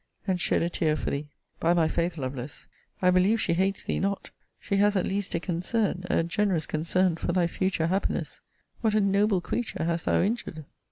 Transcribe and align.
and 0.25 0.41
shed 0.41 0.63
a 0.63 0.69
tear 0.71 0.95
for 0.97 1.11
thee. 1.11 1.29
By 1.59 1.75
my 1.75 1.87
faith, 1.87 2.17
Lovelace, 2.17 2.65
I 3.03 3.11
believe 3.11 3.39
she 3.39 3.53
hates 3.53 3.83
thee 3.83 3.99
not! 3.99 4.31
she 4.59 4.77
has 4.77 4.95
at 4.95 5.05
least 5.05 5.35
a 5.35 5.39
concern, 5.39 6.05
a 6.09 6.23
generous 6.23 6.65
concern 6.65 7.17
for 7.17 7.31
thy 7.33 7.45
future 7.45 7.85
happiness 7.85 8.41
What 8.79 8.95
a 8.95 8.99
noble 8.99 9.41
creature 9.41 9.83
hast 9.83 10.05
thou 10.07 10.23
injured! 10.23 10.65